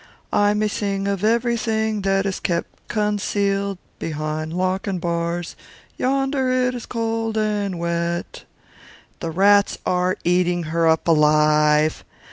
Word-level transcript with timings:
I 0.33 0.55
may 0.55 0.67
sing 0.67 1.07
of 1.07 1.23
everything 1.23 2.01
that 2.01 2.25
is 2.25 2.39
kept 2.39 2.87
concealed 2.87 3.77
behind 3.99 4.51
lock 4.51 4.87
and 4.87 4.99
bars. 4.99 5.55
Yonder 5.95 6.49
it 6.51 6.73
is 6.73 6.87
cold 6.87 7.37
and 7.37 7.77
wet. 7.77 8.45
The 9.19 9.29
rats 9.29 9.77
are 9.85 10.17
eating 10.23 10.63
her 10.73 10.87
up 10.87 11.07
alive! 11.07 12.03